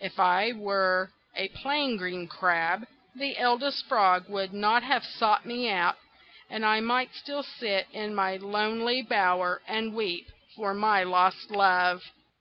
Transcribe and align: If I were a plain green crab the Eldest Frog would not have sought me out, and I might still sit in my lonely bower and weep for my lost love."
If 0.00 0.18
I 0.18 0.50
were 0.50 1.12
a 1.36 1.46
plain 1.50 1.96
green 1.96 2.26
crab 2.26 2.84
the 3.14 3.38
Eldest 3.38 3.86
Frog 3.86 4.28
would 4.28 4.52
not 4.52 4.82
have 4.82 5.04
sought 5.06 5.46
me 5.46 5.70
out, 5.70 5.96
and 6.50 6.66
I 6.66 6.80
might 6.80 7.14
still 7.14 7.44
sit 7.44 7.86
in 7.92 8.12
my 8.12 8.38
lonely 8.38 9.02
bower 9.02 9.62
and 9.68 9.94
weep 9.94 10.26
for 10.56 10.74
my 10.74 11.04
lost 11.04 11.52
love." 11.52 12.02